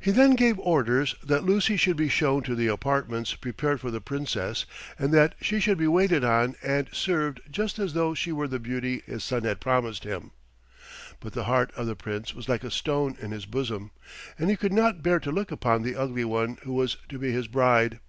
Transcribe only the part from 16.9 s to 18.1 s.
to be his bride.